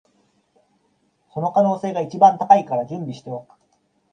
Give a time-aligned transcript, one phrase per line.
[1.31, 3.53] その可能性が一番高いから準備しておく